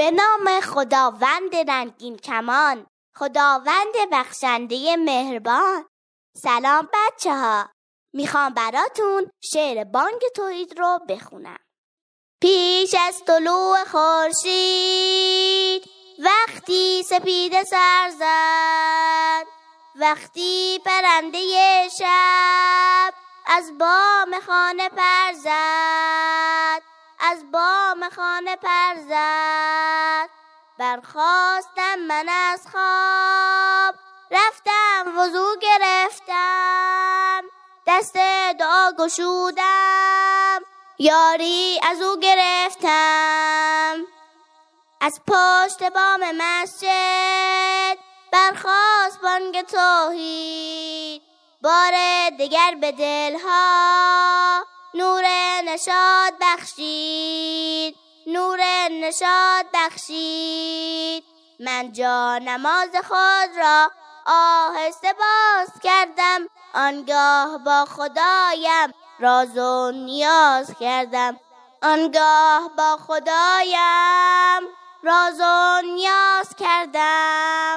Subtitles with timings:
[0.00, 5.86] به نام خداوند رنگین کمان خداوند بخشنده مهربان.
[6.36, 7.68] سلام بچه ها
[8.14, 11.58] می‌خوام براتون شعر بانگ توحید رو بخونم.
[12.40, 15.82] پیش از طلوع خورشید
[16.18, 19.46] وقتی سپید سر زد
[19.96, 23.14] وقتی پرنده شب
[23.46, 26.82] از بام خانه پر زد
[27.20, 29.69] از بام خانه پر زد.
[30.80, 33.94] برخواستم من از خواب.
[34.30, 37.42] رفتم وضو گرفتم
[37.86, 38.16] دست
[38.58, 40.60] دعا گشودم
[40.98, 43.96] یاری از او گرفتم.
[45.00, 47.98] از پشت بام مسجد
[48.32, 51.22] برخواست بانگ توحید.
[51.62, 51.92] بار
[52.38, 55.24] دگر به دلها نور
[55.64, 57.49] نشاد بخشید.
[59.00, 61.24] نشاد بخشید.
[61.60, 63.90] من جا نماز خود را
[64.26, 66.48] آهسته باز کردم.
[66.74, 71.40] آنگاه با خدایم راز و نیاز کردم.
[71.82, 74.68] آنگاه با خدایم
[75.02, 77.69] راز و نیاز کردم.